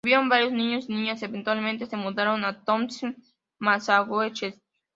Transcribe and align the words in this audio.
Tuvieron 0.03 0.29
varios 0.29 0.51
niños 0.51 0.85
y 0.89 0.93
niñas, 0.95 1.21
eventualmente 1.21 1.85
se 1.85 1.95
mudaron 1.95 2.43
a 2.43 2.63
Townsend, 2.63 3.17
Massachusetts. 3.59 4.59